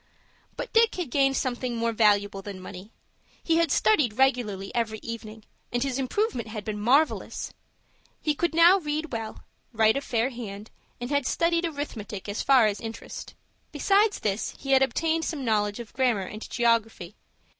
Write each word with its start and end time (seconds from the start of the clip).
But 0.57 0.73
Dick 0.73 0.95
had 0.95 1.11
gained 1.11 1.37
something 1.37 1.75
more 1.75 1.91
valuable 1.91 2.41
than 2.41 2.59
money. 2.59 2.91
He 3.43 3.57
had 3.57 3.71
studied 3.71 4.13
regularly 4.17 4.73
every 4.73 4.97
evening, 5.03 5.43
and 5.71 5.83
his 5.83 5.99
improvement 5.99 6.47
had 6.47 6.65
been 6.65 6.79
marvellous. 6.81 7.53
He 8.19 8.33
could 8.33 8.55
now 8.55 8.79
read 8.79 9.11
well, 9.11 9.43
write 9.71 9.95
a 9.95 10.01
fair 10.01 10.31
hand, 10.31 10.71
and 10.99 11.11
had 11.11 11.27
studied 11.27 11.67
arithmetic 11.67 12.27
as 12.27 12.41
far 12.41 12.65
as 12.65 12.81
Interest. 12.81 13.35
Besides 13.71 14.21
this 14.21 14.55
he 14.57 14.71
had 14.71 14.81
obtained 14.81 15.23
some 15.23 15.45
knowledge 15.45 15.79
of 15.79 15.93
grammar 15.93 16.25
and 16.25 16.49
geography. 16.49 17.13